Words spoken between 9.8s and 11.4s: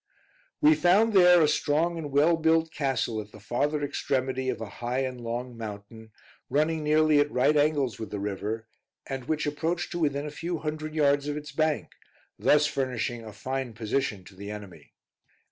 to within a few hundred yards of